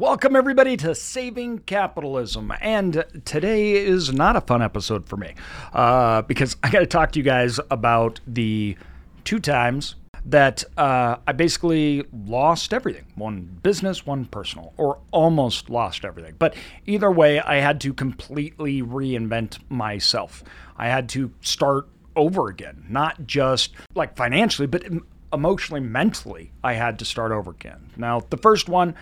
[0.00, 2.54] Welcome, everybody, to Saving Capitalism.
[2.62, 5.34] And today is not a fun episode for me
[5.74, 8.78] uh, because I got to talk to you guys about the
[9.24, 16.06] two times that uh, I basically lost everything one business, one personal, or almost lost
[16.06, 16.34] everything.
[16.38, 16.54] But
[16.86, 20.42] either way, I had to completely reinvent myself.
[20.78, 21.86] I had to start
[22.16, 24.82] over again, not just like financially, but
[25.30, 27.90] emotionally, mentally, I had to start over again.
[27.98, 28.94] Now, the first one,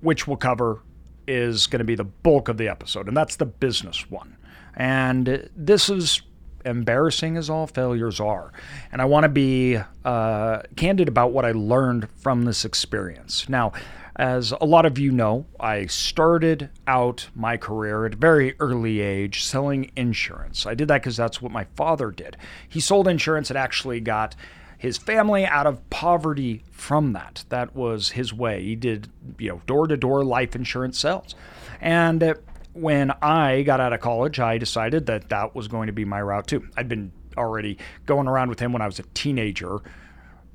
[0.00, 0.82] which we'll cover,
[1.26, 4.36] is going to be the bulk of the episode, and that's the business one.
[4.74, 6.22] And this is
[6.64, 8.52] embarrassing as all failures are.
[8.92, 13.48] And I want to be uh, candid about what I learned from this experience.
[13.48, 13.72] Now,
[14.16, 19.00] as a lot of you know, I started out my career at a very early
[19.00, 20.66] age selling insurance.
[20.66, 22.36] I did that because that's what my father did.
[22.68, 24.36] He sold insurance and actually got
[24.80, 27.44] his family out of poverty from that.
[27.50, 28.62] That was his way.
[28.62, 31.34] He did, you know, door to door life insurance sales.
[31.82, 32.34] And uh,
[32.72, 36.22] when I got out of college, I decided that that was going to be my
[36.22, 36.66] route too.
[36.78, 39.82] I'd been already going around with him when I was a teenager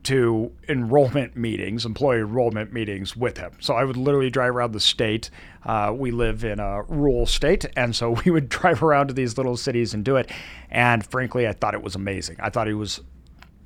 [0.05, 3.52] to enrollment meetings, employee enrollment meetings with him.
[3.59, 5.30] So I would literally drive around the state.
[5.64, 9.38] Uh, we live in a rural state, and so we would drive around to these
[9.38, 10.31] little cities and do it.
[10.71, 12.38] And frankly, I thought it was amazing.
[12.39, 13.02] I thought he was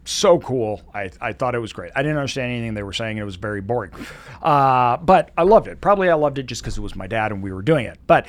[0.10, 0.82] so cool.
[0.94, 1.92] I, I thought it was great.
[1.96, 3.18] I didn't understand anything they were saying.
[3.18, 3.92] It was very boring.
[4.42, 5.82] Uh, but I loved it.
[5.82, 8.00] Probably I loved it just because it was my dad and we were doing it.
[8.08, 8.28] But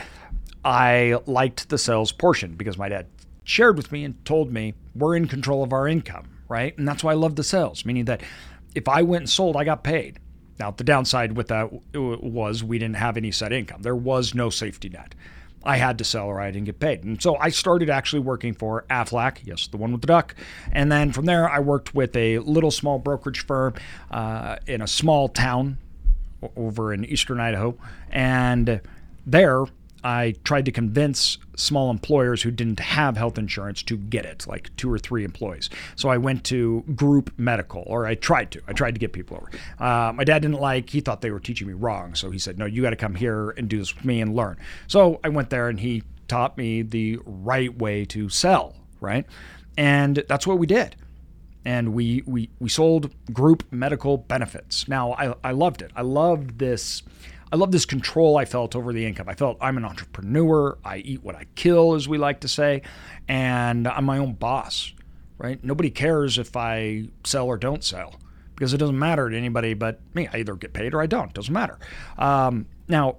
[0.64, 3.06] I liked the sales portion because my dad
[3.44, 6.76] shared with me and told me we're in control of our income, right?
[6.78, 8.20] And that's why I love the sales, meaning that
[8.74, 10.18] if I went and sold, I got paid.
[10.58, 13.82] Now, the downside with that was we didn't have any set income.
[13.82, 15.14] There was no safety net.
[15.62, 17.04] I had to sell or I didn't get paid.
[17.04, 20.34] And so I started actually working for Aflac, yes, the one with the duck.
[20.72, 23.74] And then from there, I worked with a little small brokerage firm
[24.10, 25.78] uh, in a small town
[26.56, 27.76] over in eastern Idaho.
[28.10, 28.80] And
[29.26, 29.64] there,
[30.02, 34.74] I tried to convince small employers who didn't have health insurance to get it, like
[34.76, 35.68] two or three employees.
[35.96, 38.62] So I went to group medical, or I tried to.
[38.66, 39.50] I tried to get people over.
[39.78, 42.14] Uh, my dad didn't like, he thought they were teaching me wrong.
[42.14, 44.34] So he said, No, you got to come here and do this with me and
[44.34, 44.56] learn.
[44.86, 49.26] So I went there and he taught me the right way to sell, right?
[49.76, 50.96] And that's what we did.
[51.64, 54.88] And we, we, we sold group medical benefits.
[54.88, 55.90] Now, I, I loved it.
[55.94, 57.02] I loved this
[57.52, 59.28] I love this control I felt over the income.
[59.28, 60.78] I felt I'm an entrepreneur.
[60.84, 62.82] I eat what I kill, as we like to say,
[63.28, 64.92] and I'm my own boss,
[65.38, 65.62] right?
[65.64, 68.14] Nobody cares if I sell or don't sell
[68.54, 70.28] because it doesn't matter to anybody but me.
[70.32, 71.32] I either get paid or I don't.
[71.32, 71.78] Doesn't matter.
[72.18, 73.16] Um, now,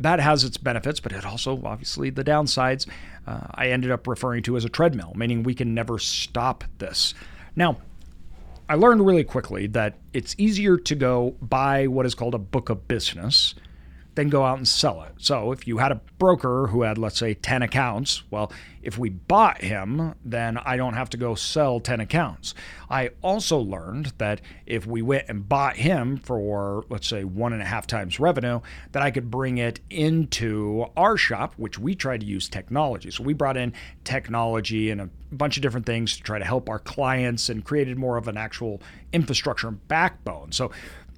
[0.00, 2.88] that has its benefits, but it also, obviously, the downsides
[3.26, 7.12] uh, I ended up referring to as a treadmill, meaning we can never stop this.
[7.54, 7.76] Now,
[8.70, 12.70] I learned really quickly that it's easier to go buy what is called a book
[12.70, 13.56] of business
[14.20, 15.14] then go out and sell it.
[15.16, 19.08] So if you had a broker who had, let's say, 10 accounts, well, if we
[19.08, 22.54] bought him, then I don't have to go sell 10 accounts.
[22.90, 27.62] I also learned that if we went and bought him for, let's say, one and
[27.62, 28.60] a half times revenue,
[28.92, 33.10] that I could bring it into our shop, which we tried to use technology.
[33.10, 33.72] So we brought in
[34.04, 37.96] technology and a bunch of different things to try to help our clients and created
[37.96, 38.82] more of an actual
[39.14, 40.52] infrastructure backbone.
[40.52, 40.70] So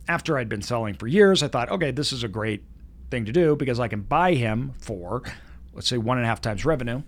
[0.08, 2.62] after I'd been selling for years, I thought, okay, this is a great
[3.12, 5.22] thing to do because I can buy him for,
[5.72, 7.02] let's say, one and a half times revenue,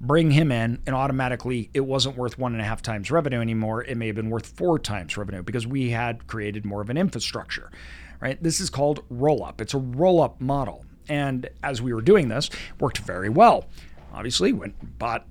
[0.00, 3.82] bring him in, and automatically it wasn't worth one and a half times revenue anymore.
[3.82, 6.96] It may have been worth four times revenue because we had created more of an
[6.96, 7.72] infrastructure.
[8.20, 8.40] Right?
[8.40, 9.60] This is called roll up.
[9.60, 10.84] It's a roll up model.
[11.08, 13.64] And as we were doing this, worked very well.
[14.12, 15.26] Obviously, went bought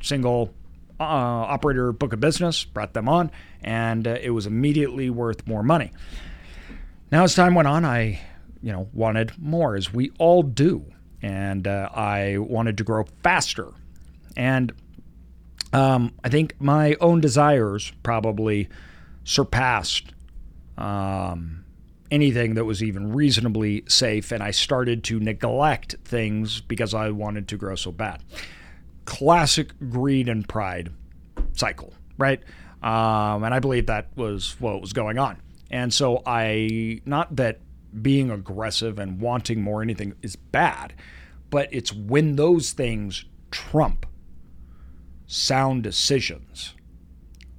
[0.00, 0.52] single
[1.00, 3.30] uh, operator book of business, brought them on,
[3.62, 5.92] and uh, it was immediately worth more money.
[7.10, 8.20] Now, as time went on, I
[8.62, 10.84] you know, wanted more, as we all do.
[11.20, 13.68] And uh, I wanted to grow faster.
[14.36, 14.72] And
[15.72, 18.68] um, I think my own desires probably
[19.24, 20.12] surpassed
[20.78, 21.64] um,
[22.10, 24.32] anything that was even reasonably safe.
[24.32, 28.22] And I started to neglect things because I wanted to grow so bad.
[29.04, 30.92] Classic greed and pride
[31.54, 32.40] cycle, right?
[32.82, 35.40] Um, and I believe that was what was going on.
[35.70, 37.60] And so I, not that
[38.00, 40.94] being aggressive and wanting more anything is bad,
[41.50, 44.06] but it's when those things trump
[45.26, 46.74] sound decisions.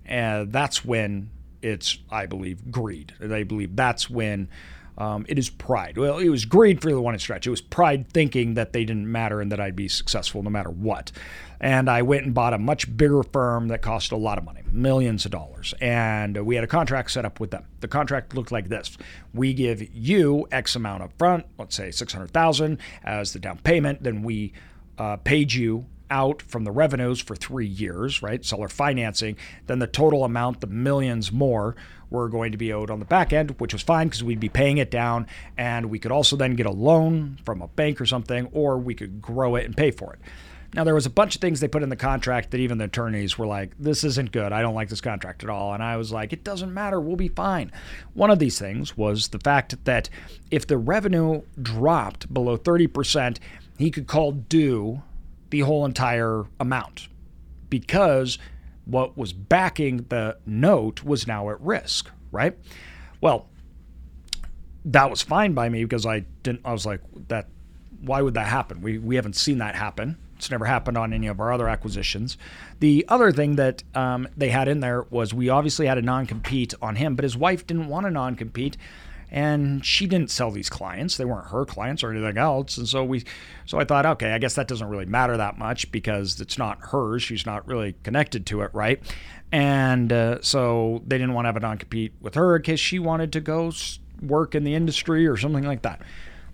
[0.05, 1.29] And that's when
[1.61, 3.13] it's, I believe, greed.
[3.21, 4.49] I believe that's when
[4.97, 5.97] Um, it is pride.
[5.97, 7.47] Well, it was greed for the one stretch.
[7.47, 10.69] It was pride thinking that they didn't matter and that I'd be successful no matter
[10.69, 11.11] what.
[11.59, 14.61] And I went and bought a much bigger firm that cost a lot of money,
[14.69, 15.73] millions of dollars.
[15.79, 17.65] And we had a contract set up with them.
[17.79, 18.97] The contract looked like this:
[19.33, 23.59] We give you X amount up front, let's say six hundred thousand as the down
[23.59, 24.03] payment.
[24.03, 24.53] Then we
[24.97, 28.45] uh, paid you out from the revenues for three years, right?
[28.45, 29.35] Seller financing.
[29.65, 31.75] Then the total amount, the millions more,
[32.11, 34.47] were going to be owed on the back end, which was fine because we'd be
[34.47, 35.25] paying it down.
[35.57, 38.93] And we could also then get a loan from a bank or something, or we
[38.93, 40.19] could grow it and pay for it.
[40.75, 42.85] Now, there was a bunch of things they put in the contract that even the
[42.85, 44.51] attorneys were like, this isn't good.
[44.51, 45.73] I don't like this contract at all.
[45.73, 46.99] And I was like, it doesn't matter.
[46.99, 47.71] We'll be fine.
[48.13, 50.09] One of these things was the fact that
[50.51, 53.37] if the revenue dropped below 30%,
[53.77, 55.01] he could call due
[55.53, 57.09] the whole entire amount
[57.69, 58.39] because
[58.85, 62.57] what was backing the note was now at risk, right?
[63.21, 63.47] Well,
[64.83, 67.49] that was fine by me because I didn't I was like that
[68.01, 68.81] why would that happen?
[68.81, 70.17] We we haven't seen that happen.
[70.37, 72.35] It's never happened on any of our other acquisitions.
[72.79, 76.25] The other thing that um, they had in there was we obviously had a non
[76.25, 78.75] compete on him, but his wife didn't want a non compete
[79.33, 81.17] and she didn't sell these clients.
[81.17, 82.77] They weren't her clients or anything else.
[82.77, 83.23] And so we
[83.65, 86.79] so i thought okay i guess that doesn't really matter that much because it's not
[86.79, 87.23] hers.
[87.23, 89.01] She's not really connected to it right?
[89.51, 92.99] And uh, so they didn't want to have a non-compete with her in case she
[92.99, 93.71] wanted to go
[94.21, 96.01] work in the industry or something like that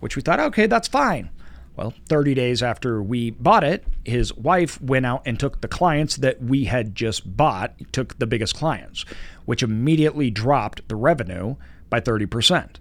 [0.00, 1.30] which we thought okay that's fine.
[1.76, 6.16] Well, 30 days after we bought it, his wife went out and took the clients
[6.16, 9.06] that we had just bought, took the biggest clients,
[9.46, 11.54] which immediately dropped the revenue
[11.90, 12.76] by 30%.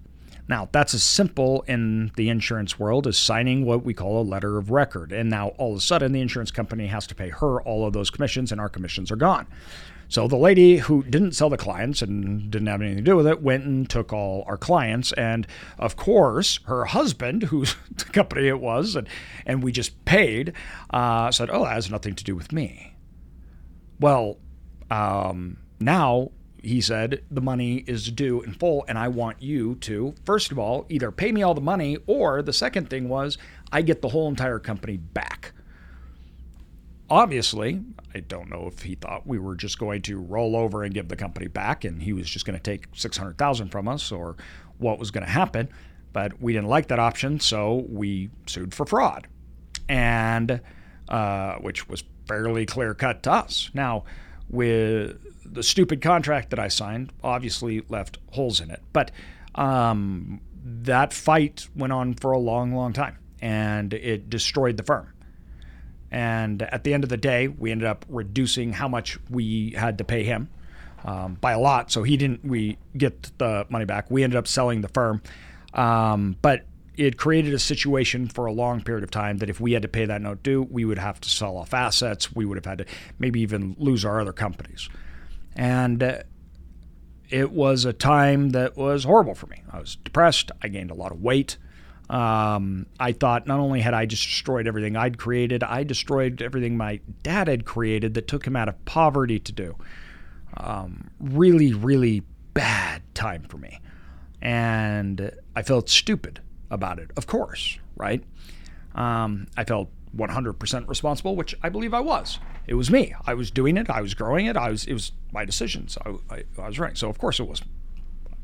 [0.48, 4.58] Now, that's as simple in the insurance world as signing what we call a letter
[4.58, 5.12] of record.
[5.12, 7.94] And now all of a sudden, the insurance company has to pay her all of
[7.94, 9.46] those commissions, and our commissions are gone.
[10.08, 13.28] So the lady who didn't sell the clients and didn't have anything to do with
[13.28, 15.12] it went and took all our clients.
[15.12, 15.46] And
[15.78, 17.76] of course, her husband, whose
[18.12, 19.08] company it was, and,
[19.46, 20.54] and we just paid,
[20.90, 22.96] uh, said, Oh, that has nothing to do with me.
[24.00, 24.40] Well,
[24.90, 26.32] um, now
[26.64, 30.60] he said, the money is due in full, and I want you to, first of
[30.60, 33.38] all, either pay me all the money, or the second thing was,
[33.72, 35.54] I get the whole entire company back.
[37.10, 37.82] Obviously,
[38.14, 41.08] I don't know if he thought we were just going to roll over and give
[41.08, 44.36] the company back, and he was just going to take 600000 from us, or
[44.78, 45.70] what was going to happen.
[46.12, 49.28] But we didn't like that option, so we sued for fraud,
[49.88, 50.62] and
[51.08, 53.70] uh, which was fairly clear cut to us.
[53.74, 54.04] Now,
[54.50, 58.82] with the stupid contract that I signed obviously left holes in it.
[58.94, 59.12] But
[59.56, 65.14] um, that fight went on for a long, long time and it destroyed the firm.
[66.12, 70.00] And at the end of the day, we ended up reducing how much we had
[70.00, 70.50] to pay him
[71.06, 71.92] um, by a lot.
[71.92, 74.10] So he didn't, we get the money back.
[74.10, 75.22] We ended up selling the firm.
[75.74, 76.66] Um, but
[77.00, 79.88] it created a situation for a long period of time that if we had to
[79.88, 82.36] pay that note due, we would have to sell off assets.
[82.36, 82.86] We would have had to
[83.18, 84.90] maybe even lose our other companies.
[85.56, 86.18] And uh,
[87.30, 89.64] it was a time that was horrible for me.
[89.72, 90.52] I was depressed.
[90.62, 91.58] I gained a lot of weight.
[92.10, 96.76] Um, I thought not only had I just destroyed everything I'd created, I destroyed everything
[96.76, 99.78] my dad had created that took him out of poverty to do.
[100.58, 102.24] Um, really, really
[102.54, 103.80] bad time for me.
[104.42, 108.24] And I felt stupid about it, of course, right?
[108.96, 112.40] Um, I felt 100% responsible, which I believe I was.
[112.68, 113.14] It was me.
[113.26, 113.90] I was doing it.
[113.90, 114.58] I was growing it.
[114.58, 114.86] I was.
[114.86, 115.98] It was my decisions.
[116.06, 116.98] I, I, I was right.
[116.98, 117.62] So of course it was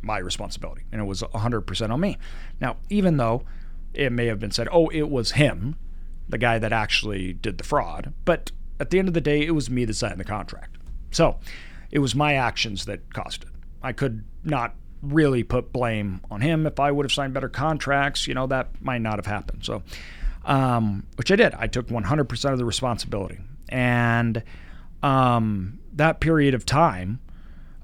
[0.02, 2.18] my responsibility, and it was 100% on me.
[2.62, 3.44] Now, even though
[3.94, 5.78] it may have been said, "Oh, it was him,
[6.30, 9.52] the guy that actually did the fraud," but at the end of the day, it
[9.52, 10.78] was me that signed the contract.
[11.12, 11.40] So
[11.92, 13.50] it was my actions that caused it.
[13.82, 14.76] I could not
[15.14, 16.66] really put blame on him.
[16.66, 19.66] If I would have signed better contracts, you know, that might not have happened.
[19.66, 19.84] So,
[20.46, 21.54] um, which I did.
[21.56, 23.40] I took 100% of the responsibility.
[23.70, 24.44] And
[25.02, 27.20] um, that period of time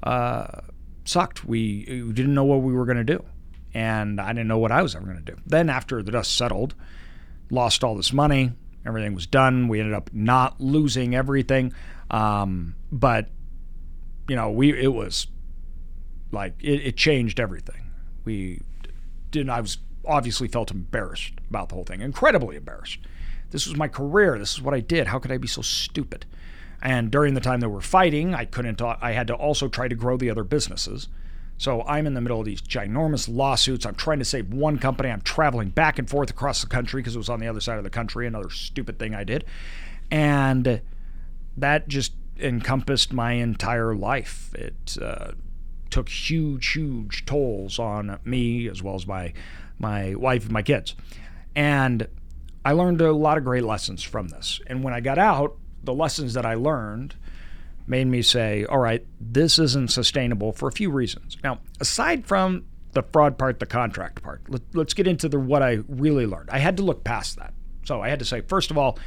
[0.04, 0.62] uh,
[1.06, 1.46] sucked.
[1.46, 3.24] We, we didn't know what we were going to do.
[3.74, 5.38] And I didn't know what I was ever going to do.
[5.46, 6.75] Then, after the dust settled,
[7.50, 8.51] lost all this money,
[8.86, 9.70] everything was done.
[9.70, 11.74] We ended up not losing everything.
[12.10, 13.30] Um, but,
[14.28, 15.28] you know, we it was
[16.32, 17.92] like it, it changed everything.
[18.26, 18.62] We
[19.32, 19.50] didn't.
[19.50, 23.00] I was obviously felt embarrassed about the whole thing, incredibly embarrassed.
[23.52, 24.40] This was my career.
[24.40, 25.08] This is what I did.
[25.08, 26.26] How could I be so stupid?
[26.82, 28.82] And during the time that we're fighting, I couldn't.
[28.82, 31.08] I had to also try to grow the other businesses.
[31.58, 33.86] So I'm in the middle of these ginormous lawsuits.
[33.86, 35.10] I'm trying to save one company.
[35.10, 37.78] I'm traveling back and forth across the country because it was on the other side
[37.78, 38.26] of the country.
[38.26, 39.46] Another stupid thing I did,
[40.10, 40.82] and
[41.56, 44.56] that just encompassed my entire life.
[44.56, 45.34] It uh,
[45.91, 49.33] took huge, huge tolls on me as well as my
[49.77, 50.95] my wife and my kids.
[51.55, 52.07] And
[52.63, 54.62] I learned a lot of great lessons from this.
[54.67, 57.15] And when I got out, the lessons that I learned
[57.88, 61.38] made me say, all right, this isn't sustainable for a few reasons.
[61.43, 65.63] Now, aside from the fraud part, the contract part, let, us get into the what
[65.63, 66.50] I really learned.
[66.51, 67.53] I had to look past that.
[67.83, 69.00] So I had to say, first of all,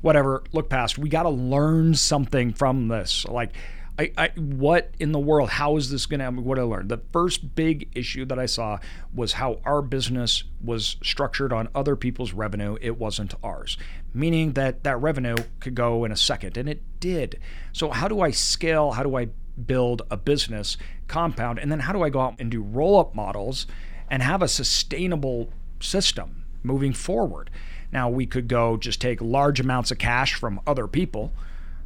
[0.00, 0.96] whatever, look past.
[0.96, 3.26] We got to learn something from this.
[3.26, 3.52] Like,
[4.00, 5.50] I, I, what in the world?
[5.50, 6.30] How is this going to?
[6.40, 6.88] What I learned.
[6.88, 8.78] The first big issue that I saw
[9.14, 12.78] was how our business was structured on other people's revenue.
[12.80, 13.76] It wasn't ours,
[14.14, 17.38] meaning that that revenue could go in a second, and it did.
[17.74, 18.92] So how do I scale?
[18.92, 19.28] How do I
[19.66, 23.14] build a business compound, and then how do I go out and do roll up
[23.14, 23.66] models
[24.08, 27.50] and have a sustainable system moving forward?
[27.92, 31.34] Now we could go just take large amounts of cash from other people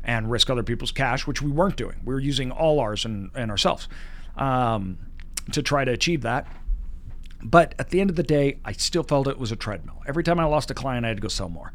[0.05, 1.97] and risk other people's cash, which we weren't doing.
[2.05, 3.89] We were using all ours and, and ourselves
[4.37, 4.99] um,
[5.53, 6.47] to try to achieve that.
[7.43, 10.03] But at the end of the day, I still felt it was a treadmill.
[10.07, 11.73] Every time I lost a client, I had to go sell more.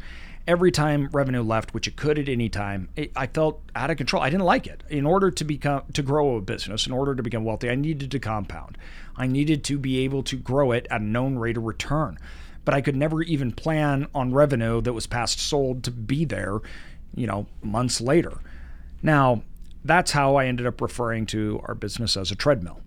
[0.47, 3.97] Every time revenue left, which it could at any time, it, I felt out of
[3.97, 4.23] control.
[4.23, 4.83] I didn't like it.
[4.89, 8.09] In order to become to grow a business, in order to become wealthy, I needed
[8.11, 8.79] to compound.
[9.15, 12.17] I needed to be able to grow it at a known rate of return.
[12.65, 16.61] But I could never even plan on revenue that was past sold to be there
[17.15, 18.33] you know, months later.
[19.01, 19.43] Now,
[19.83, 22.81] that's how I ended up referring to our business as a treadmill.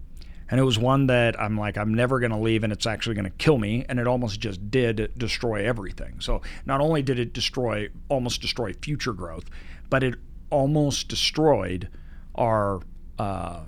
[0.51, 3.15] And it was one that I'm like, I'm never going to leave and it's actually
[3.15, 3.87] going to kill me.
[3.89, 6.21] And it almost just did destroy everything.
[6.21, 9.47] So not only did it destroy, almost destroy future growth,
[9.89, 10.17] but it
[10.51, 11.89] almost destroyed
[12.35, 12.83] our
[13.19, 13.61] uh,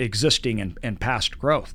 [0.00, 1.74] existing and, and past growth.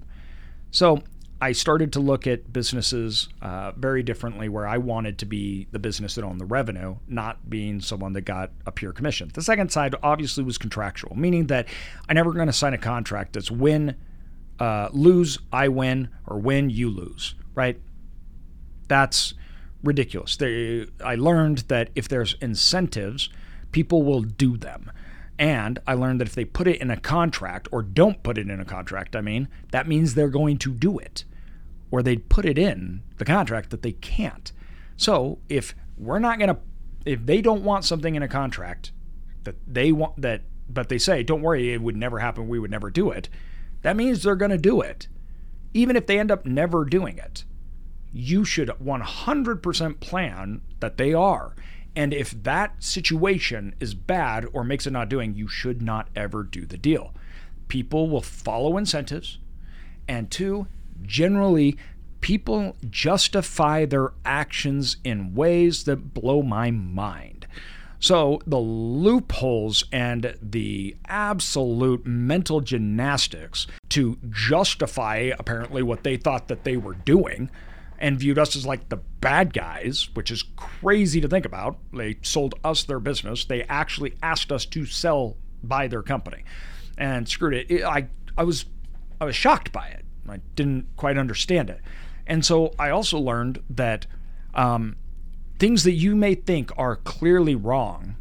[0.72, 1.04] So
[1.42, 5.80] I started to look at businesses uh, very differently, where I wanted to be the
[5.80, 9.32] business that owned the revenue, not being someone that got a pure commission.
[9.34, 11.68] The second side obviously was contractual, meaning that
[12.10, 13.96] I never going to sign a contract that's win,
[14.60, 17.80] uh, lose, I win, or win, you lose, right?
[18.90, 19.34] That's
[19.82, 20.36] ridiculous.
[20.36, 23.30] They, I learned that if there's incentives,
[23.72, 24.92] people will do them.
[25.38, 28.50] And I learned that if they put it in a contract or don't put it
[28.50, 31.24] in a contract, I mean, that means they're going to do it
[31.92, 34.52] or they'd put it in the contract that they can't.
[34.98, 36.58] So if we're not going to,
[37.06, 38.92] if they don't want something in a contract
[39.44, 42.72] that they want, that, but they say, don't worry, it would never happen, we would
[42.72, 43.30] never do it,
[43.82, 45.08] that means they're going to do it.
[45.74, 47.44] Even if they end up never doing it,
[48.12, 51.56] you should 100% plan that they are.
[51.96, 56.44] And if that situation is bad or makes it not doing, you should not ever
[56.44, 57.14] do the deal.
[57.68, 59.40] People will follow incentives.
[60.08, 60.68] And two,
[61.02, 61.78] generally
[62.22, 67.48] people justify their actions in ways that blow my mind.
[68.02, 76.64] So, the loopholes and the absolute mental gymnastics to justify apparently what they thought that
[76.64, 77.50] they were doing
[77.98, 81.78] and viewed us as like the bad guys, which is crazy to think about.
[81.92, 83.44] They sold us their business.
[83.44, 86.46] They actually asked us to sell buy their company
[86.98, 87.84] and screwed it.
[87.84, 88.66] I I was
[89.20, 90.06] I was shocked by it.
[90.30, 91.82] I didn't quite understand it.
[92.28, 94.06] And so I also learned that
[94.54, 94.96] um,
[95.58, 98.16] things that you may think are clearly wrong,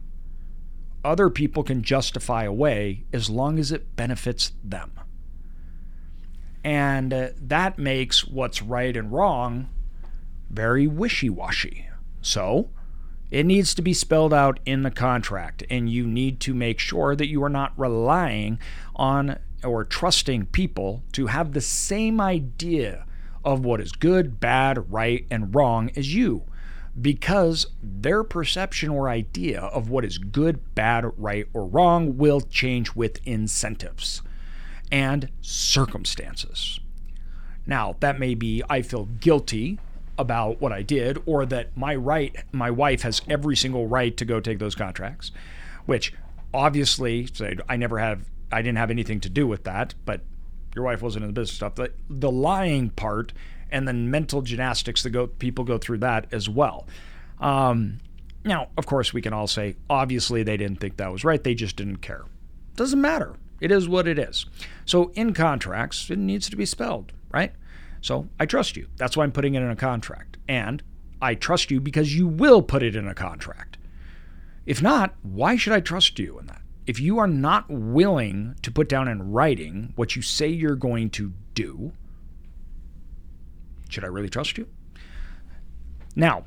[1.04, 4.92] other people can justify away as long as it benefits them.
[6.64, 9.68] And uh, that makes what's right and wrong
[10.50, 11.86] very wishy washy.
[12.20, 12.70] So,
[13.30, 17.14] it needs to be spelled out in the contract, and you need to make sure
[17.14, 18.58] that you are not relying
[18.96, 23.04] on or trusting people to have the same idea
[23.44, 26.44] of what is good, bad, right, and wrong as you
[27.00, 32.94] because their perception or idea of what is good, bad, right, or wrong will change
[32.94, 34.22] with incentives
[34.90, 36.80] and circumstances.
[37.66, 39.78] Now, that may be I feel guilty
[40.16, 44.24] about what I did, or that my right, my wife has every single right to
[44.24, 45.30] go take those contracts,
[45.86, 46.12] which
[46.52, 47.28] obviously
[47.68, 50.22] I never have I didn't have anything to do with that, but
[50.74, 51.74] your wife wasn't in the business stuff.
[51.74, 53.32] The, the lying part
[53.70, 56.86] and then mental gymnastics that go people go through that as well.
[57.40, 57.98] Um,
[58.44, 61.42] now, of course, we can all say obviously they didn't think that was right.
[61.42, 62.24] They just didn't care.
[62.76, 63.34] Doesn't matter.
[63.60, 64.46] It is what it is.
[64.84, 67.52] So in contracts, it needs to be spelled right.
[68.00, 68.88] So I trust you.
[68.96, 70.82] That's why I'm putting it in a contract, and
[71.20, 73.76] I trust you because you will put it in a contract.
[74.66, 76.62] If not, why should I trust you in that?
[76.88, 81.10] If you are not willing to put down in writing what you say you're going
[81.10, 81.92] to do,
[83.90, 84.66] should I really trust you?
[86.16, 86.44] Now,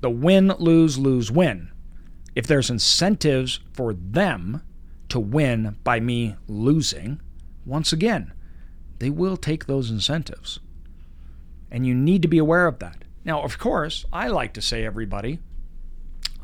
[0.00, 1.72] the win, lose, lose, win.
[2.36, 4.62] If there's incentives for them
[5.08, 7.20] to win by me losing,
[7.66, 8.32] once again,
[9.00, 10.60] they will take those incentives.
[11.68, 13.04] And you need to be aware of that.
[13.24, 15.40] Now, of course, I like to say, everybody,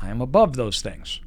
[0.01, 1.21] I am above those things.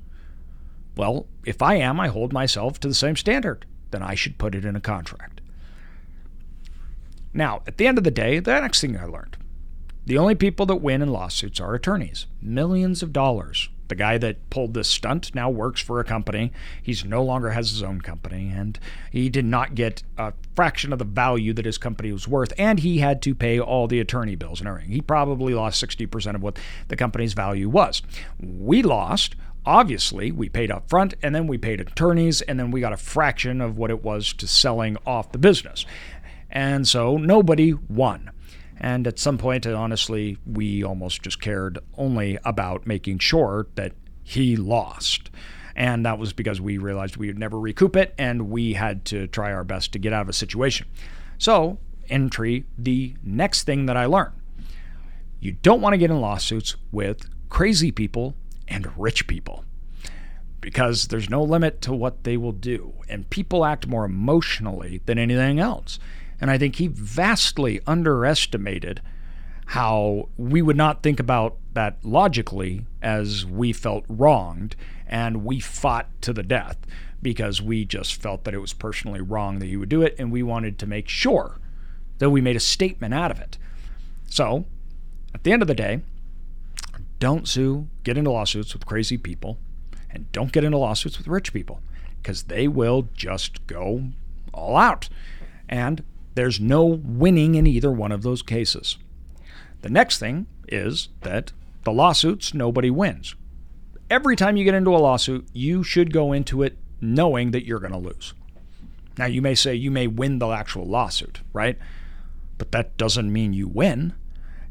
[1.00, 3.64] Well, if I am, I hold myself to the same standard.
[3.90, 5.40] Then I should put it in a contract.
[7.32, 9.38] Now, at the end of the day, the next thing I learned
[10.04, 12.26] the only people that win in lawsuits are attorneys.
[12.42, 13.70] Millions of dollars.
[13.88, 16.52] The guy that pulled this stunt now works for a company.
[16.82, 18.78] He's no longer has his own company, and
[19.10, 22.52] he did not get a fraction of the value that his company was worth.
[22.58, 24.92] And he had to pay all the attorney bills and everything.
[24.92, 28.02] He probably lost 60% of what the company's value was.
[28.38, 29.34] We lost
[29.66, 32.96] obviously we paid up front and then we paid attorneys and then we got a
[32.96, 35.84] fraction of what it was to selling off the business
[36.50, 38.30] and so nobody won
[38.80, 44.56] and at some point, honestly, we almost just cared only about making sure that he
[44.56, 45.30] lost.
[45.76, 49.26] And that was because we realized we would never recoup it and we had to
[49.26, 50.86] try our best to get out of a situation.
[51.36, 54.32] So, entry, the next thing that I learned
[55.42, 58.34] you don't want to get in lawsuits with crazy people
[58.70, 59.64] and rich people
[60.60, 62.94] because there's no limit to what they will do.
[63.08, 65.98] And people act more emotionally than anything else.
[66.40, 69.00] And I think he vastly underestimated
[69.66, 74.74] how we would not think about that logically as we felt wronged
[75.06, 76.78] and we fought to the death
[77.22, 80.32] because we just felt that it was personally wrong that he would do it and
[80.32, 81.58] we wanted to make sure
[82.18, 83.58] that we made a statement out of it.
[84.28, 84.64] So,
[85.34, 86.00] at the end of the day,
[87.20, 89.58] don't sue, get into lawsuits with crazy people,
[90.10, 91.80] and don't get into lawsuits with rich people
[92.20, 94.08] because they will just go
[94.52, 95.08] all out.
[95.68, 96.02] And
[96.34, 98.98] there's no winning in either one of those cases.
[99.82, 101.52] The next thing is that
[101.84, 103.34] the lawsuits, nobody wins.
[104.10, 107.78] Every time you get into a lawsuit, you should go into it knowing that you're
[107.78, 108.34] going to lose.
[109.16, 111.78] Now, you may say you may win the actual lawsuit, right?
[112.58, 114.14] But that doesn't mean you win.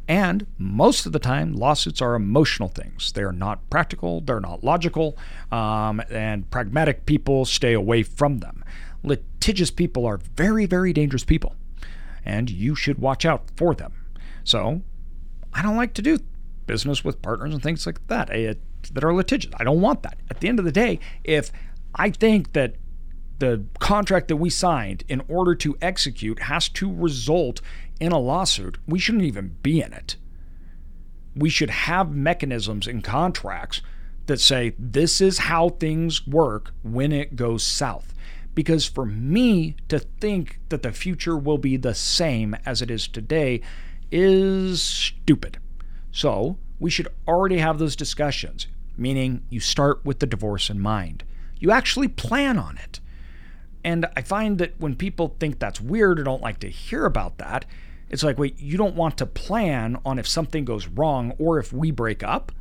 [0.10, 3.14] And most of the time, lawsuits are emotional things.
[3.14, 5.18] They're not practical, they're not logical,
[5.52, 8.64] um, and pragmatic people stay away from them
[9.04, 11.56] litigious people are very, very dangerous people,
[12.26, 13.94] and you should watch out for them.
[14.44, 14.82] So,
[15.54, 16.20] I don't like to do
[16.68, 18.54] business with partners and things like that eh,
[18.92, 19.52] that are litigious.
[19.58, 20.18] I don't want that.
[20.30, 21.52] At the end of the day, if
[21.96, 22.76] I think that
[23.40, 27.62] the contract that we signed in order to execute has to result
[28.00, 30.16] in a lawsuit, we shouldn't even be in it.
[31.36, 33.82] We should have mechanisms and contracts
[34.26, 38.14] that say this is how things work when it goes south.
[38.56, 43.08] Because for me to think that the future will be the same as it is
[43.08, 43.62] today
[44.12, 45.60] is stupid.
[46.12, 51.24] So we should already have those discussions, meaning you start with the divorce in mind.
[51.60, 53.00] You actually plan on it.
[53.84, 57.38] And I find that when people think that's weird or don't like to hear about
[57.38, 57.66] that,
[58.10, 61.72] it's like, wait, you don't want to plan on if something goes wrong or if
[61.72, 62.52] we break up?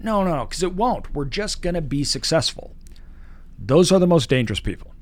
[0.00, 1.14] No, no, no, because it won't.
[1.14, 2.74] We're just going to be successful.
[3.58, 4.92] Those are the most dangerous people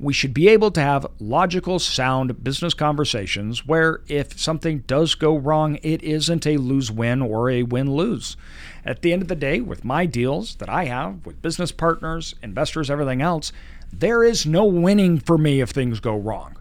[0.00, 5.36] we should be able to have logical, sound business conversations where if something does go
[5.36, 8.36] wrong, it isn't a lose win or a win lose.
[8.84, 12.34] At the end of the day, with my deals that I have with business partners,
[12.42, 13.52] investors, everything else,
[13.92, 16.57] there is no winning for me if things go wrong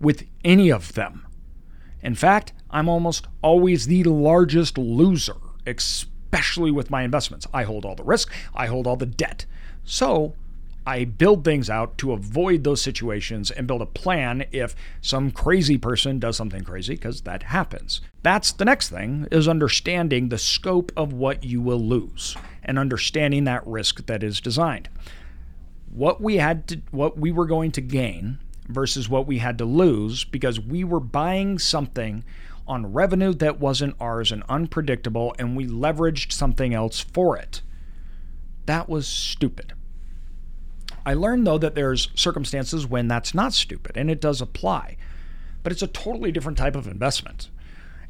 [0.00, 1.26] with any of them.
[2.02, 7.46] In fact, I'm almost always the largest loser, especially with my investments.
[7.52, 9.46] I hold all the risk, I hold all the debt.
[9.84, 10.34] So,
[10.88, 15.76] I build things out to avoid those situations and build a plan if some crazy
[15.76, 18.00] person does something crazy, because that happens.
[18.22, 23.44] That's the next thing is understanding the scope of what you will lose and understanding
[23.44, 24.88] that risk that is designed.
[25.90, 29.64] What we had to what we were going to gain versus what we had to
[29.64, 32.24] lose because we were buying something
[32.66, 37.62] on revenue that wasn't ours and unpredictable and we leveraged something else for it.
[38.66, 39.72] That was stupid.
[41.06, 44.98] I learned, though, that there's circumstances when that's not stupid, and it does apply.
[45.62, 47.48] But it's a totally different type of investment.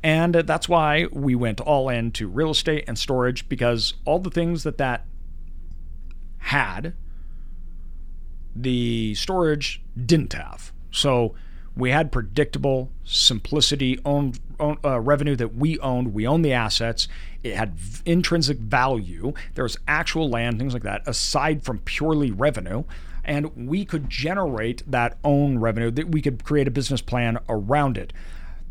[0.02, 4.30] And that's why we went all in to real estate and storage because all the
[4.30, 5.04] things that that
[6.38, 6.94] had,
[8.62, 10.72] the storage didn't have.
[10.90, 11.34] So
[11.76, 16.12] we had predictable simplicity owned, own, uh, revenue that we owned.
[16.12, 17.06] We owned the assets.
[17.44, 19.32] It had v- intrinsic value.
[19.54, 22.84] There was actual land things like that aside from purely revenue.
[23.24, 27.96] And we could generate that own revenue that we could create a business plan around
[27.96, 28.12] it.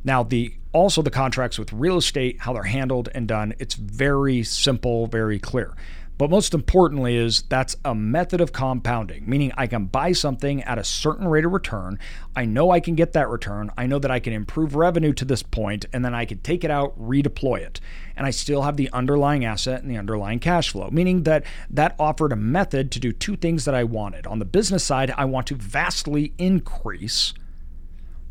[0.04, 4.43] Now the also the contracts with real estate how they're handled and done it's very
[4.43, 5.73] simple very clear
[6.17, 10.80] But most importantly, is that's a method of compounding, meaning I can buy something at
[10.80, 11.99] a certain rate of return.
[12.36, 13.71] I know I can get that return.
[13.77, 16.63] I know that I can improve revenue to this point, and then I can take
[16.63, 17.80] it out, redeploy it.
[18.15, 21.95] And I still have the underlying asset and the underlying cash flow, meaning that that
[21.99, 24.25] offered a method to do two things that I wanted.
[24.25, 27.36] On the business side, I want to vastly increase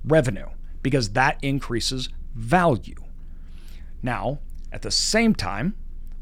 [0.05, 0.49] revenue
[0.83, 2.97] because that increases value.
[4.03, 4.41] Now,
[4.73, 5.77] at the same time,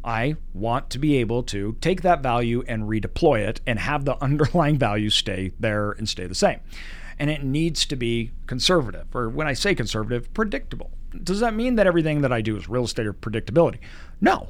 [0.04, 4.16] I want to be able to take that value and redeploy it and have the
[4.22, 6.60] underlying value stay there and stay the same.
[7.18, 10.90] And it needs to be conservative, or when I say conservative, predictable.
[11.22, 13.78] Does that mean that everything that I do is real estate or predictability?
[14.20, 14.48] No,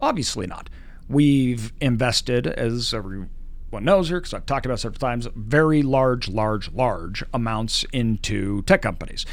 [0.00, 0.68] obviously not.
[1.08, 3.30] We've invested, as everyone
[3.72, 8.82] knows here, because I've talked about several times, very large, large, large amounts into tech
[8.82, 9.24] companies.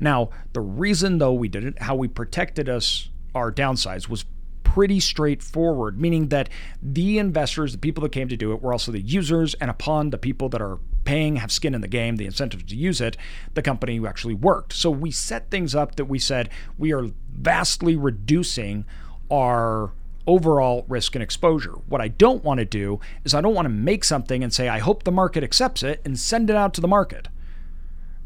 [0.00, 4.24] Now, the reason though we did it, how we protected us our downsides was
[4.74, 6.50] pretty straightforward, meaning that
[6.82, 10.10] the investors, the people that came to do it, were also the users, and upon
[10.10, 13.16] the people that are paying, have skin in the game, the incentive to use it,
[13.54, 14.74] the company actually worked.
[14.74, 18.84] So we set things up that we said we are vastly reducing
[19.30, 19.92] our
[20.26, 21.72] overall risk and exposure.
[21.88, 24.68] What I don't want to do is I don't want to make something and say,
[24.68, 27.28] I hope the market accepts it and send it out to the market.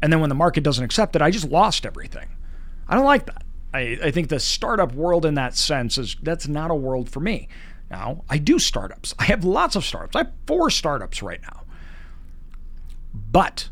[0.01, 2.27] And then when the market doesn't accept it, I just lost everything.
[2.89, 3.43] I don't like that.
[3.73, 7.19] I, I think the startup world in that sense is that's not a world for
[7.19, 7.47] me.
[7.89, 9.13] Now, I do startups.
[9.19, 10.15] I have lots of startups.
[10.15, 11.61] I have four startups right now.
[13.13, 13.69] But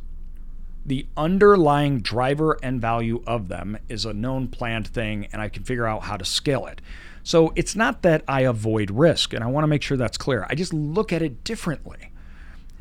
[0.86, 5.64] the underlying driver and value of them is a known planned thing, and I can
[5.64, 6.82] figure out how to scale it.
[7.24, 10.46] So it's not that I avoid risk, and I want to make sure that's clear.
[10.50, 12.11] I just look at it differently.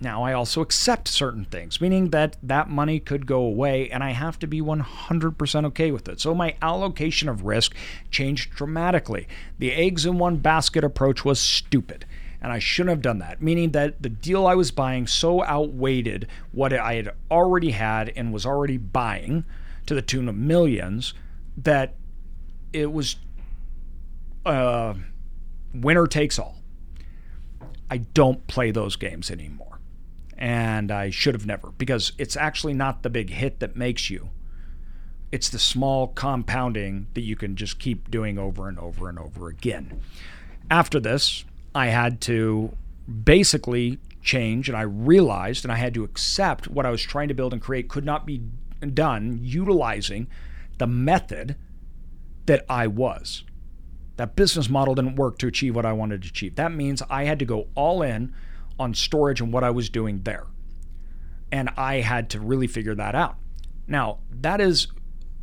[0.02, 4.12] Now, I also accept certain things, meaning that that money could go away and I
[4.12, 6.20] have to be 100% okay with it.
[6.20, 7.74] So my allocation of risk
[8.10, 9.28] changed dramatically.
[9.58, 12.06] The eggs in one basket approach was stupid.
[12.40, 16.26] And I shouldn't have done that, meaning that the deal I was buying so outweighed
[16.52, 19.44] what I had already had and was already buying
[19.84, 21.12] to the tune of millions
[21.58, 21.94] that
[22.72, 23.16] it was
[24.46, 24.94] uh,
[25.74, 26.56] winner takes all.
[27.90, 29.79] I don't play those games anymore
[30.40, 34.30] and I should have never because it's actually not the big hit that makes you.
[35.30, 39.48] It's the small compounding that you can just keep doing over and over and over
[39.48, 40.00] again.
[40.70, 42.74] After this, I had to
[43.24, 47.34] basically change and I realized and I had to accept what I was trying to
[47.34, 48.42] build and create could not be
[48.94, 50.26] done utilizing
[50.78, 51.56] the method
[52.46, 53.44] that I was.
[54.16, 56.56] That business model didn't work to achieve what I wanted to achieve.
[56.56, 58.34] That means I had to go all in
[58.80, 60.46] on storage and what I was doing there.
[61.52, 63.36] And I had to really figure that out.
[63.86, 64.88] Now, that is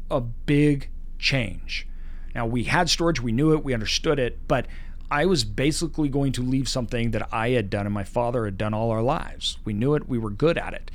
[0.09, 1.87] a big change.
[2.33, 4.65] Now, we had storage, we knew it, we understood it, but
[5.11, 8.57] I was basically going to leave something that I had done and my father had
[8.57, 9.59] done all our lives.
[9.63, 10.89] We knew it, we were good at it,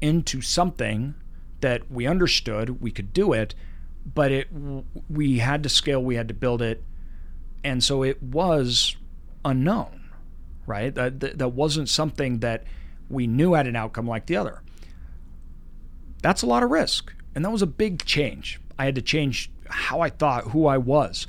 [0.00, 1.14] into something
[1.60, 3.54] that we understood, we could do it,
[4.14, 4.48] but it
[5.10, 6.82] we had to scale, we had to build it,
[7.64, 8.96] and so it was
[9.44, 9.97] unknown
[10.68, 10.94] right?
[10.94, 12.64] That, that, that wasn't something that
[13.08, 14.62] we knew had an outcome like the other.
[16.22, 17.12] That's a lot of risk.
[17.34, 18.60] And that was a big change.
[18.78, 21.26] I had to change how I thought, who I was.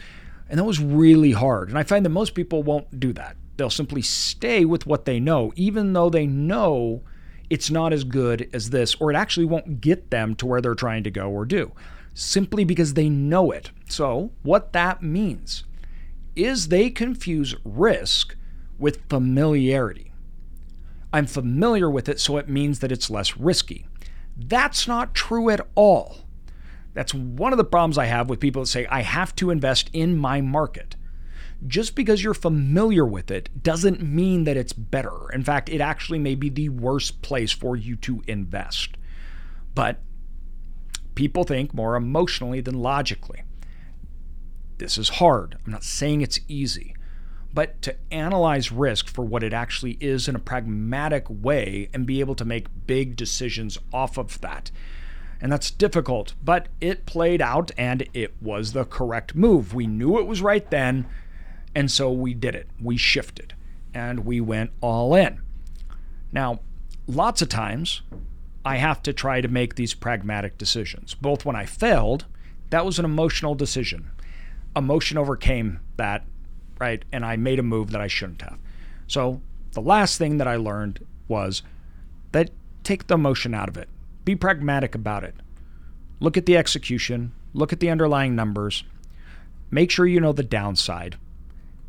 [0.50, 1.70] And that was really hard.
[1.70, 3.36] And I find that most people won't do that.
[3.58, 7.02] They'll simply stay with what they know, even though they know
[7.50, 10.76] it's not as good as this, or it actually won't get them to where they're
[10.76, 11.72] trying to go or do,
[12.14, 13.72] simply because they know it.
[13.90, 15.64] So, what that means
[16.36, 18.36] is they confuse risk
[18.80, 20.12] with familiarity.
[21.12, 23.88] I'm familiar with it, so it means that it's less risky.
[24.38, 26.18] That's not true at all.
[26.94, 29.90] That's one of the problems I have with people that say, I have to invest
[29.94, 30.96] in my market.
[31.68, 35.30] Just because you're familiar with it doesn't mean that it's better.
[35.34, 38.92] In fact, it actually may be the worst place for you to invest.
[39.76, 40.00] But
[41.16, 43.44] people think more emotionally than logically.
[44.78, 45.58] This is hard.
[45.66, 46.96] I'm not saying it's easy
[47.54, 52.20] but to analyze risk for what it actually is in a pragmatic way and be
[52.20, 54.72] able to make big decisions off of that.
[55.42, 59.74] And that's difficult, but it played out and it was the correct move.
[59.74, 61.08] We knew it was right then,
[61.74, 62.70] and so we did it.
[62.82, 63.54] We shifted
[63.94, 65.42] and we went all in.
[66.32, 66.60] Now,
[67.08, 68.02] lots of times
[68.66, 71.16] I have to try to make these pragmatic decisions.
[71.16, 72.26] Both when I failed,
[72.70, 74.12] that was an emotional decision.
[74.76, 76.26] Emotion overcame that
[76.80, 77.04] right?
[77.12, 78.58] And I made a move that I shouldn't have.
[79.08, 81.62] So the last thing that I learned was
[82.32, 82.52] that
[82.84, 83.90] take the emotion out of it.
[84.26, 85.36] Be pragmatic about it.
[86.20, 88.84] Look at the execution, look at the underlying numbers,
[89.72, 91.18] make sure you know the downside,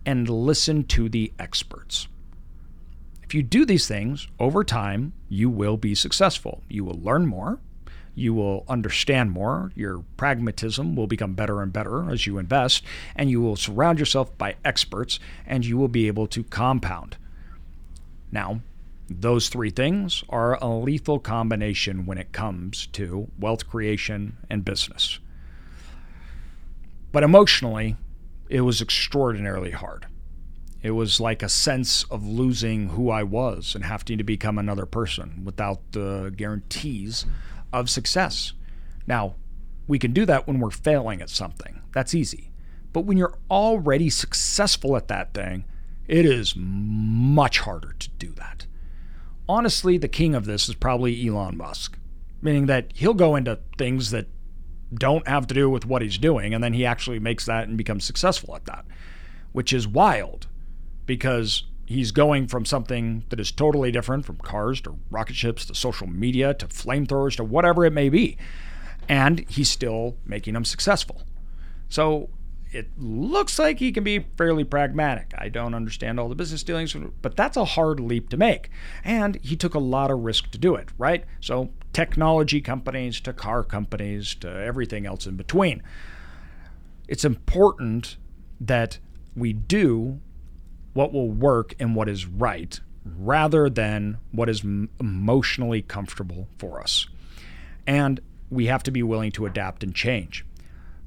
[0.07, 2.07] and listen to the experts.
[3.23, 6.63] If you do these things over time, you will be successful.
[6.69, 7.61] You will learn more,
[8.15, 12.85] you will understand more, your pragmatism will become better and better as you invest,
[13.17, 17.17] and you will surround yourself by experts and you will be able to compound.
[18.33, 18.61] Now,
[19.09, 25.19] those three things are a lethal combination when it comes to wealth creation and business.
[27.13, 27.97] But emotionally,
[28.49, 30.07] it was extraordinarily hard.
[30.83, 34.87] It was like a sense of losing who I was and having to become another
[34.87, 37.27] person without the guarantees
[37.73, 38.53] of success.
[39.07, 39.37] Now,
[39.87, 41.83] we can do that when we're failing at something.
[41.93, 42.51] That's easy.
[42.93, 45.65] But when you're already successful at that thing,
[46.07, 48.67] it is much harder to do that.
[49.49, 51.99] Honestly, the king of this is probably Elon Musk,
[52.43, 54.27] meaning that he'll go into things that
[54.93, 57.77] don't have to do with what he's doing, and then he actually makes that and
[57.77, 58.85] becomes successful at that,
[59.53, 60.47] which is wild
[61.07, 65.75] because he's going from something that is totally different from cars to rocket ships to
[65.75, 68.39] social media to flamethrowers to whatever it may be.
[69.09, 71.23] And he's still making them successful.
[71.89, 72.31] So
[72.71, 75.35] it looks like he can be fairly pragmatic.
[75.37, 78.71] I don't understand all the business dealings, but that's a hard leap to make.
[79.03, 81.25] And he took a lot of risk to do it, right?
[81.41, 85.83] So, technology companies to car companies to everything else in between.
[87.09, 88.17] It's important
[88.61, 89.01] that
[89.35, 90.21] we do
[90.93, 97.07] what will work and what is right rather than what is emotionally comfortable for us.
[97.87, 100.45] And we have to be willing to adapt and change.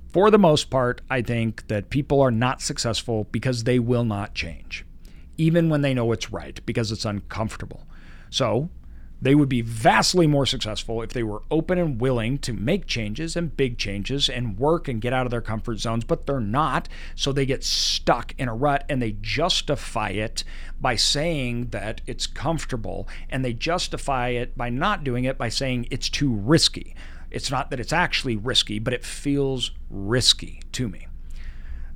[0.10, 4.36] For the most part, I think that people are not successful because they will not
[4.36, 4.86] change,
[5.38, 7.84] even when they know it's right, because it's uncomfortable.
[8.30, 8.70] So
[9.24, 13.38] they would be vastly more successful if they were open and willing to make changes
[13.38, 16.90] and big changes and work and get out of their comfort zones, but they're not.
[17.16, 20.44] So they get stuck in a rut and they justify it
[20.82, 25.88] by saying that it's comfortable and they justify it by not doing it by saying
[25.90, 26.94] it's too risky.
[27.32, 31.08] It's not that it's actually risky, but it feels risky to me.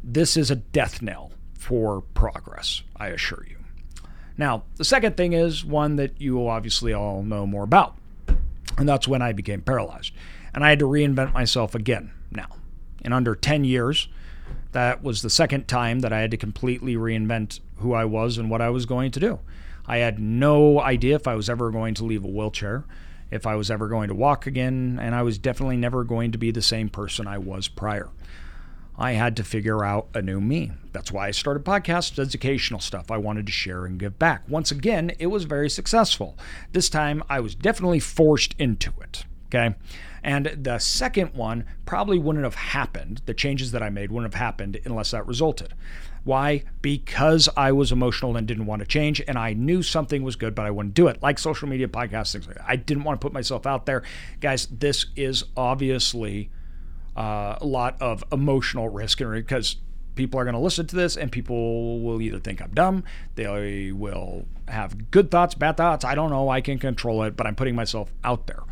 [0.02, 3.57] This is a death knell for progress, I assure you.
[4.38, 7.98] Now, the second thing is one that you obviously all know more about,
[8.78, 10.14] and that's when I became paralyzed.
[10.54, 12.48] And I had to reinvent myself again now.
[13.04, 14.08] In under 10 years,
[14.72, 18.50] that was the second time that I had to completely reinvent who I was and
[18.50, 19.40] what I was going to do.
[19.88, 22.84] I had no idea if I was ever going to leave a wheelchair,
[23.32, 26.38] if I was ever going to walk again, and I was definitely never going to
[26.38, 28.10] be the same person I was prior.
[28.98, 30.72] I had to figure out a new me.
[30.92, 34.44] That's why I started podcasts, educational stuff I wanted to share and give back.
[34.50, 36.36] Once again, it was very successful.
[36.72, 39.26] This time I was definitely forced into it.
[39.48, 39.76] Okay.
[40.24, 43.22] And the second one probably wouldn't have happened.
[43.26, 45.74] The changes that I made wouldn't have happened unless that resulted.
[46.24, 46.64] Why?
[46.82, 50.56] Because I was emotional and didn't want to change, and I knew something was good,
[50.56, 51.24] but I wouldn't do it.
[51.24, 52.66] Like social media, podcasts, things like that.
[52.68, 54.04] I didn't want to put myself out there.
[54.42, 56.50] Guys, this is obviously
[57.18, 59.78] uh, a lot of emotional risk because
[60.16, 63.04] people are going to listen to this and people will either think I'm dumb,
[63.36, 66.04] they will have good thoughts, bad thoughts.
[66.06, 66.50] I don't know.
[66.50, 68.64] I can control it, but I'm putting myself out there.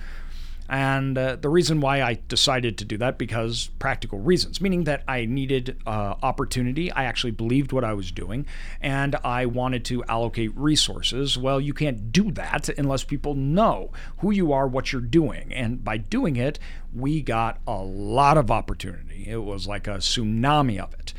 [0.68, 5.04] And uh, the reason why I decided to do that because practical reasons, meaning that
[5.08, 6.92] I needed uh, opportunity.
[6.92, 8.46] I actually believed what I was doing,
[8.82, 11.38] and I wanted to allocate resources.
[11.38, 15.84] Well, you can't do that unless people know who you are, what you're doing, and
[15.84, 16.58] by doing it,
[16.94, 19.26] we got a lot of opportunity.
[19.28, 21.14] It was like a tsunami of it.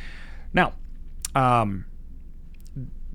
[0.52, 0.72] Now,
[1.34, 1.84] um,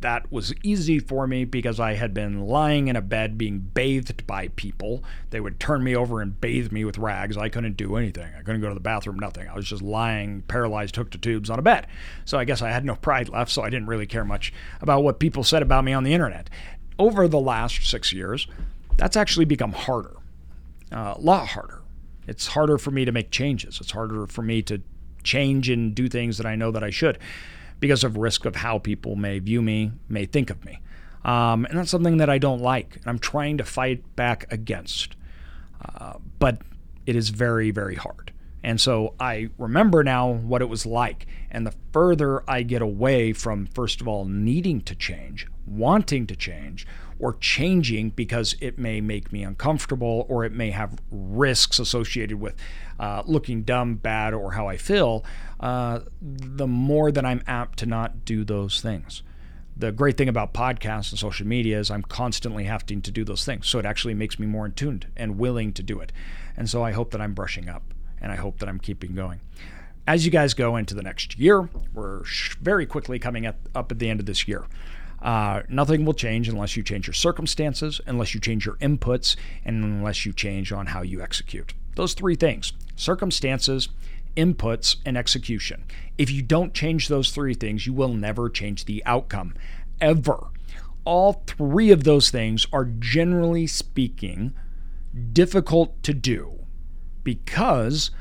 [0.02, 4.28] that was easy for me because I had been lying in a bed being bathed
[4.28, 5.04] by people.
[5.30, 7.38] They would turn me over and bathe me with rags.
[7.38, 8.32] I couldn't do anything.
[8.38, 9.48] I couldn't go to the bathroom, nothing.
[9.48, 11.88] I was just lying, paralyzed, hooked to tubes on a bed.
[12.26, 15.04] So I guess I had no pride left, so I didn't really care much about
[15.04, 16.50] what people said about me on the internet.
[17.00, 18.48] Over the last six years,
[18.98, 20.18] that's actually become harder,
[20.92, 21.82] uh, a lot harder.
[22.28, 23.80] It's harder for me to make changes.
[23.82, 24.82] It's harder for me to
[25.24, 27.20] change and do things that I know that I should
[27.82, 30.80] because of risk of how people may view me, may think of me.
[31.26, 32.96] Um, and that's something that I don't like.
[32.96, 35.18] And I'm trying to fight back against.
[35.84, 36.62] Uh, but
[37.06, 38.31] it is very, very hard.
[38.64, 41.28] And so I remember now what it was like.
[41.50, 46.36] And the further I get away from, first of all, needing to change, wanting to
[46.36, 46.86] change,
[47.20, 52.56] or changing because it may make me uncomfortable or it may have risks associated with
[53.00, 55.24] uh, looking dumb, bad, or how I feel,
[55.60, 59.22] uh, the more that I'm apt to not do those things.
[59.78, 63.46] The great thing about podcasts and social media is I'm constantly having to do those
[63.46, 63.68] things.
[63.68, 66.12] So it actually makes me more in tuned and willing to do it.
[66.58, 67.84] And so I hope that I'm brushing up
[68.22, 69.42] and I hope that I'm keeping going.
[70.08, 72.24] as you guys go into the next year, we're
[72.60, 74.66] very quickly coming up, at the end of this year.
[75.22, 79.84] Uh, nothing will change unless you change your circumstances, unless you change your inputs, and
[79.84, 81.74] unless you change on how you execute.
[81.96, 83.90] Those three things circumstances,
[84.36, 85.84] inputs, and execution.
[86.18, 89.54] If you don't change those three things, you will never change the outcome,
[90.00, 90.48] ever.
[91.04, 94.54] All three of those things are generally speaking
[95.34, 96.61] difficult to do
[97.24, 98.12] because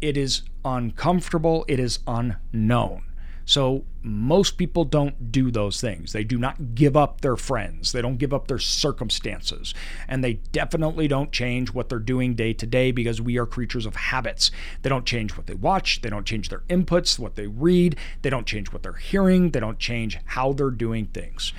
[0.00, 3.04] it is uncomfortable, it is unknown.
[3.46, 6.12] So most people don't do those things.
[6.12, 7.92] They do not give up their friends.
[7.92, 9.74] They don't give up their circumstances.
[10.08, 13.84] And they definitely don't change what they're doing day to day because we are creatures
[13.84, 14.50] of habits.
[14.82, 16.00] They don't change what they watch.
[16.00, 17.96] They don't change their inputs, what they read.
[18.22, 19.50] They don't change what they're hearing.
[19.50, 21.52] They don't change how they're doing things.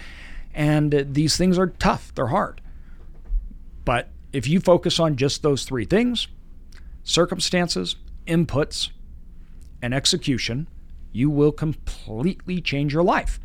[0.56, 2.62] And these things are tough, they're hard.
[3.84, 6.28] But if you focus on just those three things
[7.06, 7.96] circumstances,
[8.28, 8.89] inputs,
[9.82, 10.68] and execution
[11.15, 13.39] you will completely change your life.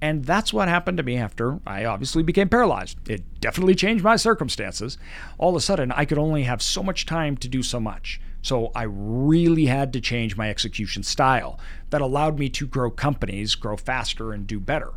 [0.00, 2.96] And that's what happened to me after I obviously became paralyzed.
[3.08, 4.96] It definitely changed my circumstances.
[5.36, 8.20] All of a sudden, I could only have so much time to do so much.
[8.42, 11.58] So I really had to change my execution style
[11.90, 14.92] that allowed me to grow companies, grow faster, and do better.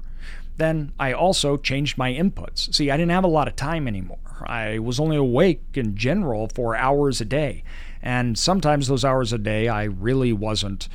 [0.55, 2.73] Then I also changed my inputs.
[2.73, 4.19] See, I didn't have a lot of time anymore.
[4.45, 7.63] I was only awake in general for hours a day.
[8.03, 10.89] And sometimes those hours a day, I really wasn't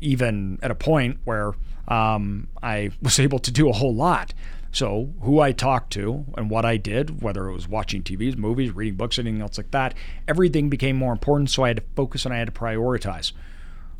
[0.00, 1.52] even at a point where
[1.88, 4.32] um, I was able to do a whole lot.
[4.72, 8.70] So, who I talked to and what I did, whether it was watching TVs, movies,
[8.70, 9.94] reading books, anything else like that,
[10.28, 11.50] everything became more important.
[11.50, 13.32] So, I had to focus and I had to prioritize.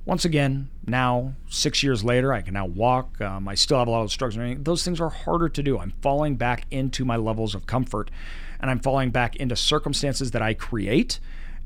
[0.04, 3.20] Once again, now, six years later, I can now walk.
[3.20, 4.56] Um, I still have a lot of struggles.
[4.60, 5.78] Those things are harder to do.
[5.78, 8.10] I'm falling back into my levels of comfort
[8.60, 11.18] and I'm falling back into circumstances that I create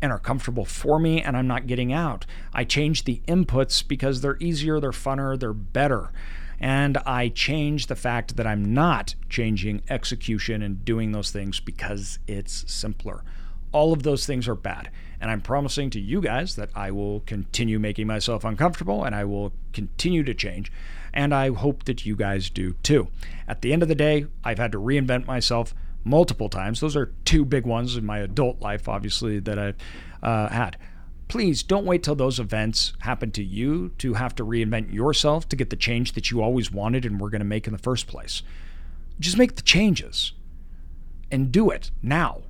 [0.05, 2.27] and are comfortable for me and I'm not getting out.
[2.53, 6.12] I change the inputs because they're easier, they're funner, they're better.
[6.61, 12.19] And I change the fact that I'm not changing execution and doing those things because
[12.27, 13.25] it's simpler.
[13.73, 14.90] All of those things are bad.
[15.23, 19.25] And I'm promising to you guys that I will continue making myself uncomfortable and I
[19.25, 20.71] will continue to change.
[21.14, 23.09] And I hope that you guys do too.
[23.49, 26.81] At the end of the day, I've had to reinvent myself multiple times.
[26.81, 29.77] Those are two big ones in my adult life, obviously, that I've
[30.23, 30.77] uh, had.
[31.29, 35.57] Please don't wait till those events happen to you to have to reinvent yourself to
[35.57, 38.07] get the change that you always wanted and were going to make in the first
[38.07, 38.43] place.
[39.19, 40.33] Just make the changes
[41.31, 42.43] and do it now.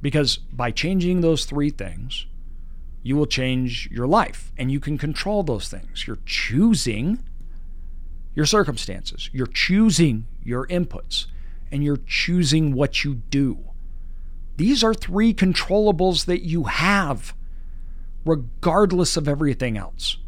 [0.00, 2.26] Because by changing those three things,
[3.02, 6.06] you will change your life and you can control those things.
[6.06, 7.20] You're choosing
[8.34, 11.26] your circumstances, you're choosing your inputs
[11.70, 13.58] and you're choosing what you do.
[14.56, 17.34] These are three controllables that you have,
[18.24, 20.18] regardless of everything else.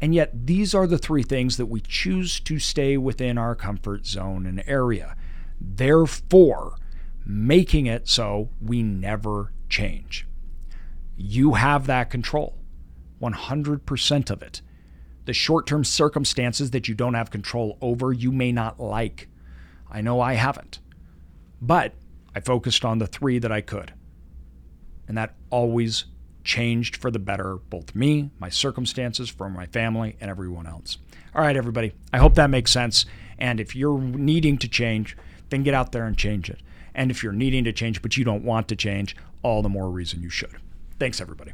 [0.00, 4.06] And yet, these are the three things that we choose to stay within our comfort
[4.06, 5.16] zone and area.
[5.58, 6.76] Therefore,
[7.24, 10.26] making it so we never change.
[11.16, 12.58] You have that control,
[13.22, 14.60] 100% of it.
[15.24, 19.28] The short term circumstances that you don't have control over, you may not like.
[19.90, 20.78] I know I haven't.
[21.60, 21.94] But
[22.34, 23.92] I focused on the three that I could.
[25.08, 26.06] And that always
[26.44, 30.98] changed for the better, both me, my circumstances, for my family, and everyone else.
[31.34, 31.92] All right, everybody.
[32.12, 33.06] I hope that makes sense.
[33.38, 35.16] And if you're needing to change,
[35.50, 36.60] then get out there and change it.
[36.94, 39.90] And if you're needing to change, but you don't want to change, all the more
[39.90, 40.56] reason you should.
[40.98, 41.52] Thanks, everybody.